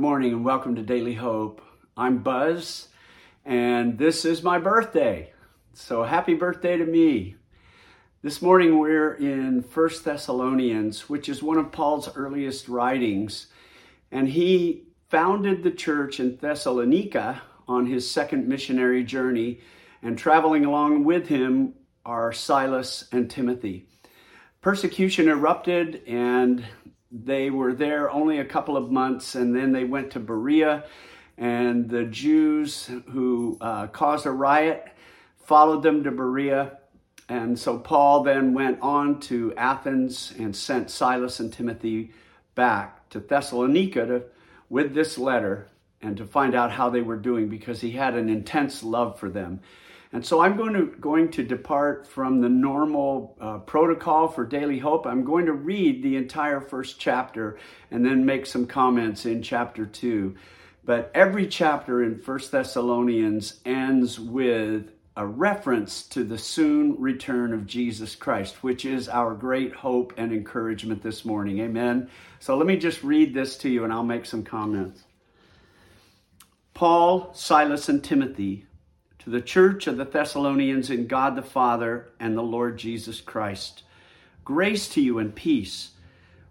morning 0.00 0.32
and 0.32 0.46
welcome 0.46 0.74
to 0.76 0.82
Daily 0.82 1.12
Hope. 1.12 1.60
I'm 1.94 2.22
Buz 2.22 2.88
and 3.44 3.98
this 3.98 4.24
is 4.24 4.42
my 4.42 4.58
birthday. 4.58 5.30
So 5.74 6.04
happy 6.04 6.32
birthday 6.32 6.78
to 6.78 6.86
me. 6.86 7.36
This 8.22 8.40
morning 8.40 8.78
we're 8.78 9.12
in 9.12 9.60
First 9.62 10.06
Thessalonians, 10.06 11.10
which 11.10 11.28
is 11.28 11.42
one 11.42 11.58
of 11.58 11.70
Paul's 11.70 12.08
earliest 12.16 12.66
writings, 12.66 13.48
and 14.10 14.26
he 14.26 14.84
founded 15.10 15.62
the 15.62 15.70
church 15.70 16.18
in 16.18 16.38
Thessalonica 16.38 17.42
on 17.68 17.84
his 17.84 18.10
second 18.10 18.48
missionary 18.48 19.04
journey, 19.04 19.60
and 20.00 20.16
traveling 20.16 20.64
along 20.64 21.04
with 21.04 21.28
him 21.28 21.74
are 22.06 22.32
Silas 22.32 23.06
and 23.12 23.30
Timothy. 23.30 23.86
Persecution 24.62 25.28
erupted 25.28 26.02
and 26.06 26.64
they 27.10 27.50
were 27.50 27.72
there 27.72 28.10
only 28.10 28.38
a 28.38 28.44
couple 28.44 28.76
of 28.76 28.90
months 28.90 29.34
and 29.34 29.54
then 29.54 29.72
they 29.72 29.84
went 29.84 30.12
to 30.12 30.20
Berea. 30.20 30.84
And 31.36 31.88
the 31.88 32.04
Jews 32.04 32.90
who 33.10 33.56
uh, 33.60 33.88
caused 33.88 34.26
a 34.26 34.30
riot 34.30 34.86
followed 35.44 35.82
them 35.82 36.04
to 36.04 36.10
Berea. 36.10 36.78
And 37.28 37.58
so 37.58 37.78
Paul 37.78 38.22
then 38.22 38.54
went 38.54 38.80
on 38.80 39.20
to 39.20 39.54
Athens 39.56 40.32
and 40.38 40.54
sent 40.54 40.90
Silas 40.90 41.40
and 41.40 41.52
Timothy 41.52 42.12
back 42.54 43.08
to 43.10 43.20
Thessalonica 43.20 44.06
to, 44.06 44.22
with 44.68 44.94
this 44.94 45.16
letter 45.16 45.68
and 46.02 46.16
to 46.16 46.24
find 46.24 46.54
out 46.54 46.72
how 46.72 46.90
they 46.90 47.02
were 47.02 47.16
doing 47.16 47.48
because 47.48 47.80
he 47.80 47.92
had 47.92 48.14
an 48.14 48.28
intense 48.28 48.82
love 48.82 49.18
for 49.18 49.28
them. 49.28 49.60
And 50.12 50.26
so 50.26 50.40
I'm 50.40 50.56
going 50.56 50.72
to, 50.72 50.86
going 50.86 51.30
to 51.32 51.44
depart 51.44 52.06
from 52.06 52.40
the 52.40 52.48
normal 52.48 53.36
uh, 53.40 53.58
protocol 53.58 54.26
for 54.26 54.44
Daily 54.44 54.78
Hope. 54.78 55.06
I'm 55.06 55.24
going 55.24 55.46
to 55.46 55.52
read 55.52 56.02
the 56.02 56.16
entire 56.16 56.60
first 56.60 56.98
chapter 56.98 57.58
and 57.92 58.04
then 58.04 58.26
make 58.26 58.46
some 58.46 58.66
comments 58.66 59.24
in 59.24 59.42
chapter 59.42 59.86
two. 59.86 60.34
But 60.84 61.12
every 61.14 61.46
chapter 61.46 62.02
in 62.02 62.18
First 62.18 62.50
Thessalonians 62.50 63.60
ends 63.64 64.18
with 64.18 64.90
a 65.16 65.26
reference 65.26 66.02
to 66.08 66.24
the 66.24 66.38
soon 66.38 67.00
return 67.00 67.52
of 67.52 67.66
Jesus 67.66 68.16
Christ, 68.16 68.64
which 68.64 68.84
is 68.84 69.08
our 69.08 69.34
great 69.34 69.74
hope 69.74 70.14
and 70.16 70.32
encouragement 70.32 71.02
this 71.02 71.24
morning. 71.24 71.60
Amen. 71.60 72.08
So 72.40 72.56
let 72.56 72.66
me 72.66 72.76
just 72.76 73.04
read 73.04 73.34
this 73.34 73.58
to 73.58 73.68
you 73.68 73.84
and 73.84 73.92
I'll 73.92 74.02
make 74.02 74.26
some 74.26 74.42
comments. 74.42 75.04
Paul, 76.74 77.32
Silas, 77.34 77.88
and 77.88 78.02
Timothy 78.02 78.66
to 79.20 79.30
the 79.30 79.40
church 79.42 79.86
of 79.86 79.98
the 79.98 80.04
Thessalonians 80.06 80.88
in 80.88 81.06
God 81.06 81.36
the 81.36 81.42
Father 81.42 82.08
and 82.18 82.36
the 82.36 82.42
Lord 82.42 82.78
Jesus 82.78 83.20
Christ. 83.20 83.82
Grace 84.44 84.88
to 84.88 85.02
you 85.02 85.18
and 85.18 85.34
peace. 85.34 85.90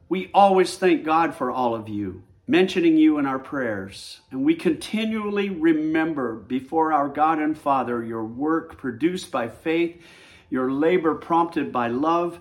We 0.08 0.30
always 0.36 0.78
thank 0.78 1.04
God 1.04 1.34
for 1.34 1.50
all 1.50 1.74
of 1.74 1.90
you, 1.90 2.22
mentioning 2.46 2.96
you 2.96 3.18
in 3.18 3.26
our 3.26 3.40
prayers, 3.40 4.20
and 4.30 4.44
we 4.44 4.54
continually 4.54 5.50
remember 5.50 6.36
before 6.36 6.94
our 6.94 7.10
God 7.10 7.40
and 7.40 7.58
Father 7.58 8.04
your 8.04 8.24
work 8.24 8.78
produced 8.78 9.32
by 9.32 9.48
faith, 9.48 10.00
your 10.52 10.72
labor 10.72 11.16
prompted 11.16 11.72
by 11.72 11.88
love, 11.88 12.40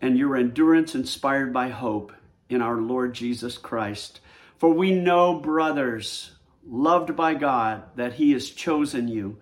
and 0.00 0.16
your 0.16 0.36
endurance 0.36 0.94
inspired 0.94 1.52
by 1.52 1.68
hope 1.68 2.12
in 2.48 2.62
our 2.62 2.76
Lord 2.76 3.12
Jesus 3.12 3.58
Christ. 3.58 4.20
For 4.56 4.72
we 4.72 4.92
know, 4.92 5.40
brothers, 5.40 6.30
loved 6.64 7.16
by 7.16 7.34
God, 7.34 7.82
that 7.96 8.12
He 8.12 8.30
has 8.32 8.50
chosen 8.50 9.08
you 9.08 9.38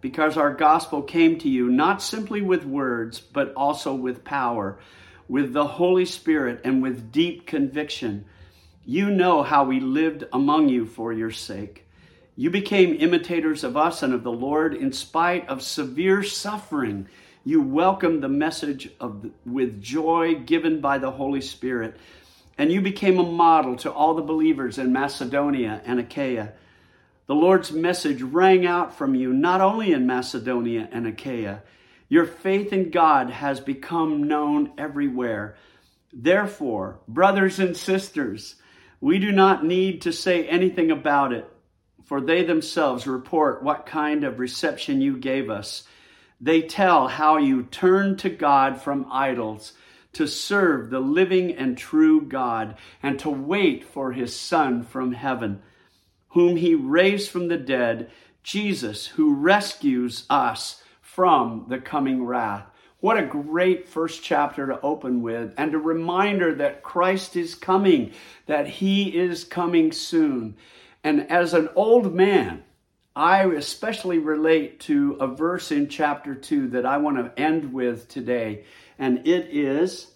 because 0.00 0.36
our 0.36 0.52
gospel 0.54 1.02
came 1.02 1.38
to 1.38 1.48
you 1.48 1.68
not 1.68 2.02
simply 2.02 2.40
with 2.40 2.64
words, 2.64 3.20
but 3.20 3.52
also 3.54 3.94
with 3.94 4.24
power, 4.24 4.78
with 5.28 5.52
the 5.52 5.66
Holy 5.66 6.04
Spirit, 6.04 6.60
and 6.64 6.82
with 6.82 7.10
deep 7.12 7.46
conviction. 7.46 8.24
You 8.84 9.10
know 9.10 9.42
how 9.42 9.64
we 9.64 9.80
lived 9.80 10.24
among 10.32 10.68
you 10.68 10.86
for 10.86 11.12
your 11.12 11.32
sake. 11.32 11.86
You 12.36 12.50
became 12.50 12.94
imitators 13.00 13.64
of 13.64 13.76
us 13.76 14.02
and 14.02 14.12
of 14.12 14.22
the 14.22 14.30
Lord 14.30 14.74
in 14.74 14.92
spite 14.92 15.48
of 15.48 15.62
severe 15.62 16.22
suffering. 16.22 17.08
You 17.44 17.62
welcomed 17.62 18.22
the 18.22 18.28
message 18.28 18.90
of 19.00 19.30
with 19.46 19.80
joy 19.80 20.34
given 20.34 20.80
by 20.80 20.98
the 20.98 21.10
Holy 21.10 21.40
Spirit, 21.40 21.96
and 22.58 22.70
you 22.70 22.80
became 22.80 23.18
a 23.18 23.22
model 23.22 23.76
to 23.76 23.92
all 23.92 24.14
the 24.14 24.22
believers 24.22 24.78
in 24.78 24.92
Macedonia 24.92 25.80
and 25.86 25.98
Achaia. 25.98 26.52
The 27.26 27.34
Lord's 27.34 27.72
message 27.72 28.22
rang 28.22 28.64
out 28.66 28.96
from 28.96 29.16
you 29.16 29.32
not 29.32 29.60
only 29.60 29.92
in 29.92 30.06
Macedonia 30.06 30.88
and 30.92 31.08
Achaia, 31.08 31.64
your 32.08 32.24
faith 32.24 32.72
in 32.72 32.90
God 32.90 33.30
has 33.30 33.58
become 33.58 34.28
known 34.28 34.70
everywhere. 34.78 35.56
Therefore, 36.12 37.00
brothers 37.08 37.58
and 37.58 37.76
sisters, 37.76 38.54
we 39.00 39.18
do 39.18 39.32
not 39.32 39.64
need 39.64 40.02
to 40.02 40.12
say 40.12 40.46
anything 40.46 40.92
about 40.92 41.32
it, 41.32 41.50
for 42.04 42.20
they 42.20 42.44
themselves 42.44 43.08
report 43.08 43.60
what 43.60 43.86
kind 43.86 44.22
of 44.22 44.38
reception 44.38 45.00
you 45.00 45.16
gave 45.16 45.50
us. 45.50 45.82
They 46.40 46.62
tell 46.62 47.08
how 47.08 47.38
you 47.38 47.64
turned 47.64 48.20
to 48.20 48.30
God 48.30 48.80
from 48.80 49.08
idols 49.10 49.72
to 50.12 50.28
serve 50.28 50.90
the 50.90 51.00
living 51.00 51.56
and 51.56 51.76
true 51.76 52.20
God 52.20 52.76
and 53.02 53.18
to 53.18 53.30
wait 53.30 53.84
for 53.84 54.12
his 54.12 54.38
Son 54.38 54.84
from 54.84 55.10
heaven 55.10 55.60
whom 56.36 56.54
he 56.54 56.74
raised 56.74 57.30
from 57.30 57.48
the 57.48 57.56
dead, 57.56 58.10
Jesus, 58.42 59.06
who 59.06 59.34
rescues 59.34 60.26
us 60.28 60.82
from 61.00 61.64
the 61.70 61.78
coming 61.78 62.26
wrath. 62.26 62.66
What 63.00 63.16
a 63.16 63.24
great 63.24 63.88
first 63.88 64.22
chapter 64.22 64.66
to 64.66 64.78
open 64.82 65.22
with, 65.22 65.54
and 65.56 65.72
a 65.72 65.78
reminder 65.78 66.54
that 66.56 66.82
Christ 66.82 67.36
is 67.36 67.54
coming, 67.54 68.12
that 68.44 68.68
he 68.68 69.16
is 69.16 69.44
coming 69.44 69.92
soon. 69.92 70.58
And 71.02 71.30
as 71.30 71.54
an 71.54 71.70
old 71.74 72.14
man, 72.14 72.64
I 73.14 73.46
especially 73.46 74.18
relate 74.18 74.78
to 74.80 75.16
a 75.18 75.26
verse 75.26 75.72
in 75.72 75.88
chapter 75.88 76.34
2 76.34 76.68
that 76.68 76.84
I 76.84 76.98
want 76.98 77.16
to 77.16 77.40
end 77.42 77.72
with 77.72 78.08
today, 78.08 78.66
and 78.98 79.26
it 79.26 79.48
is 79.56 80.08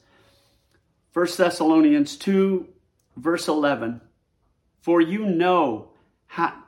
1 1.15 1.27
Thessalonians 1.39 2.17
2, 2.17 2.69
verse 3.17 3.49
11. 3.49 4.03
For 4.83 5.01
you 5.01 5.25
know 5.25 5.90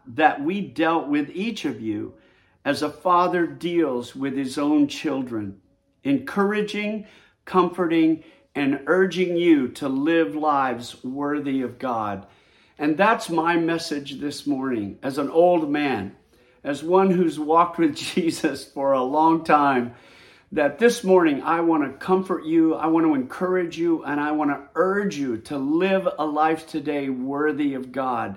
that 0.07 0.43
we 0.43 0.61
dealt 0.61 1.09
with 1.09 1.31
each 1.31 1.65
of 1.65 1.81
you 1.81 2.15
as 2.65 2.83
a 2.83 2.91
father 2.91 3.47
deals 3.47 4.15
with 4.15 4.37
his 4.37 4.59
own 4.59 4.89
children, 4.89 5.61
encouraging, 6.05 7.07
comforting, 7.45 8.23
and 8.55 8.83
urging 8.87 9.37
you 9.37 9.69
to 9.69 9.89
live 9.89 10.35
lives 10.35 11.03
worthy 11.03 11.63
of 11.63 11.79
God. 11.79 12.27
And 12.79 12.97
that's 12.97 13.31
my 13.31 13.57
message 13.57 14.21
this 14.21 14.47
morning 14.47 14.99
as 15.03 15.19
an 15.19 15.31
old 15.31 15.71
man, 15.71 16.17
as 16.63 16.83
one 16.83 17.11
who's 17.11 17.39
walked 17.39 17.79
with 17.79 17.95
Jesus 18.15 18.65
for 18.65 18.93
a 18.93 19.03
long 19.03 19.45
time. 19.45 19.95
That 20.53 20.79
this 20.79 21.03
morning 21.03 21.41
I 21.43 21.63
want 21.63 21.85
to 21.85 22.05
comfort 22.05 22.45
you, 22.45 22.75
I 22.75 22.87
want 22.89 23.07
to 23.07 23.15
encourage 23.15 23.79
you, 23.79 24.05
and 24.05 24.21
I 24.21 24.33
want 24.33 24.51
to 24.51 24.69
urge 24.75 25.17
you 25.17 25.39
to 25.39 25.57
live 25.57 26.07
a 26.19 26.27
life 26.27 26.67
today 26.67 27.09
worthy 27.09 27.73
of 27.73 27.91
God. 27.91 28.37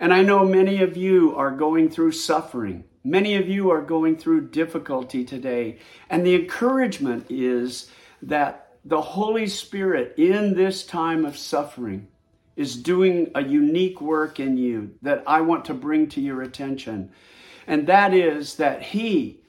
And 0.00 0.12
I 0.12 0.22
know 0.22 0.44
many 0.44 0.82
of 0.82 0.96
you 0.96 1.34
are 1.36 1.50
going 1.50 1.90
through 1.90 2.12
suffering. 2.12 2.84
Many 3.02 3.36
of 3.36 3.48
you 3.48 3.70
are 3.70 3.82
going 3.82 4.16
through 4.16 4.48
difficulty 4.48 5.24
today. 5.24 5.78
And 6.08 6.24
the 6.24 6.34
encouragement 6.34 7.26
is 7.28 7.90
that 8.22 8.76
the 8.84 9.00
Holy 9.00 9.46
Spirit 9.46 10.14
in 10.16 10.54
this 10.54 10.84
time 10.84 11.24
of 11.24 11.36
suffering 11.36 12.08
is 12.56 12.76
doing 12.76 13.30
a 13.34 13.42
unique 13.42 14.00
work 14.00 14.40
in 14.40 14.56
you 14.56 14.94
that 15.02 15.22
I 15.26 15.40
want 15.42 15.64
to 15.66 15.74
bring 15.74 16.08
to 16.10 16.20
your 16.20 16.42
attention. 16.42 17.10
And 17.66 17.86
that 17.86 18.14
is 18.14 18.56
that 18.56 18.82
He, 18.82 19.40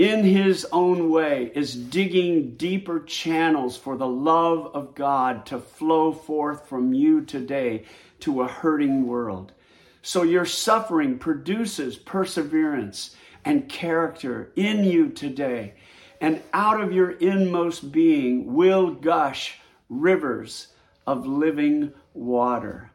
in 0.00 0.24
His 0.24 0.66
own 0.72 1.10
way, 1.10 1.52
is 1.54 1.74
digging 1.74 2.54
deeper 2.54 3.00
channels 3.00 3.76
for 3.76 3.98
the 3.98 4.08
love 4.08 4.70
of 4.72 4.94
God 4.94 5.44
to 5.46 5.58
flow 5.58 6.10
forth 6.10 6.66
from 6.70 6.94
you 6.94 7.20
today 7.20 7.84
to 8.20 8.40
a 8.40 8.48
hurting 8.48 9.06
world. 9.06 9.52
So 10.00 10.22
your 10.22 10.46
suffering 10.46 11.18
produces 11.18 11.98
perseverance 11.98 13.14
and 13.44 13.68
character 13.68 14.50
in 14.56 14.84
you 14.84 15.10
today. 15.10 15.74
And 16.18 16.40
out 16.54 16.80
of 16.80 16.92
your 16.92 17.10
inmost 17.10 17.92
being 17.92 18.54
will 18.54 18.94
gush 18.94 19.58
rivers 19.90 20.68
of 21.06 21.26
living 21.26 21.92
water. 22.14 22.90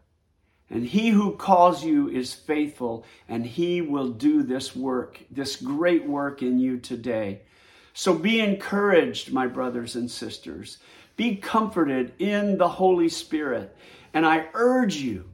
And 0.70 0.86
he 0.86 1.10
who 1.10 1.36
calls 1.36 1.84
you 1.84 2.10
is 2.10 2.34
faithful, 2.34 3.06
and 3.30 3.46
he 3.46 3.82
will 3.82 4.10
do 4.10 4.42
this 4.42 4.76
work, 4.76 5.20
this 5.30 5.56
great 5.58 6.08
work 6.08 6.42
in 6.42 6.58
you 6.60 6.80
today. 6.80 7.42
So 7.94 8.14
be 8.14 8.42
encouraged, 8.42 9.32
my 9.32 9.48
brothers 9.48 9.96
and 9.96 10.10
sisters. 10.10 10.80
Be 11.16 11.36
comforted 11.36 12.14
in 12.20 12.58
the 12.58 12.68
Holy 12.68 13.10
Spirit. 13.10 13.76
And 14.14 14.26
I 14.26 14.48
urge 14.54 14.96
you 14.96 15.26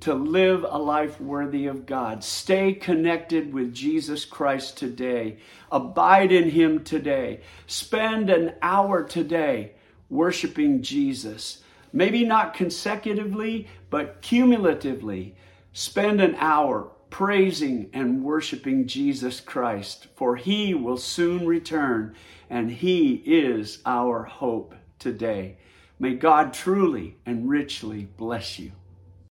to 0.00 0.14
live 0.14 0.64
a 0.68 0.78
life 0.78 1.20
worthy 1.20 1.66
of 1.66 1.86
God. 1.86 2.24
Stay 2.24 2.72
connected 2.72 3.52
with 3.54 3.72
Jesus 3.72 4.24
Christ 4.24 4.76
today. 4.76 5.36
Abide 5.70 6.32
in 6.32 6.50
Him 6.50 6.82
today. 6.82 7.42
Spend 7.68 8.28
an 8.28 8.54
hour 8.62 9.04
today 9.04 9.72
worshiping 10.10 10.82
Jesus. 10.82 11.62
Maybe 11.92 12.24
not 12.24 12.54
consecutively, 12.54 13.68
but 13.90 14.22
cumulatively 14.22 15.36
spend 15.72 16.20
an 16.20 16.34
hour 16.36 16.90
praising 17.10 17.90
and 17.92 18.24
worshiping 18.24 18.86
Jesus 18.86 19.40
Christ, 19.40 20.06
for 20.16 20.36
he 20.36 20.72
will 20.72 20.96
soon 20.96 21.46
return 21.46 22.14
and 22.48 22.70
he 22.70 23.22
is 23.26 23.80
our 23.84 24.24
hope 24.24 24.74
today. 24.98 25.58
May 25.98 26.14
God 26.14 26.54
truly 26.54 27.16
and 27.26 27.48
richly 27.48 28.08
bless 28.16 28.58
you. 28.58 28.72